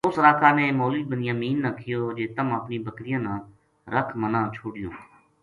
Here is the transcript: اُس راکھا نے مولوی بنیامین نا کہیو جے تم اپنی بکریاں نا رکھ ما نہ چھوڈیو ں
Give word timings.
اُس 0.07 0.15
راکھا 0.25 0.49
نے 0.57 0.65
مولوی 0.79 1.03
بنیامین 1.11 1.55
نا 1.63 1.69
کہیو 1.77 2.01
جے 2.17 2.25
تم 2.35 2.47
اپنی 2.59 2.77
بکریاں 2.85 3.21
نا 3.25 3.33
رکھ 3.93 4.11
ما 4.19 4.27
نہ 4.33 4.41
چھوڈیو 4.55 4.89
ں 4.95 4.99